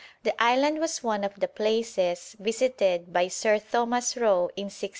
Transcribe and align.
The 0.23 0.33
island 0.41 0.79
was 0.79 1.03
one 1.03 1.23
of 1.23 1.39
the 1.39 1.47
places 1.47 2.35
visited 2.39 3.13
by 3.13 3.27
Sir 3.27 3.59
Thomas 3.59 4.17
Roe 4.17 4.47
in 4.57 4.65
1615. 4.65 4.89